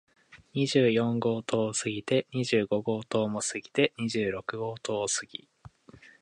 [0.55, 5.47] 二十四号棟を過ぎて、二十五号棟も通り過ぎて、二十六号棟を過ぎ、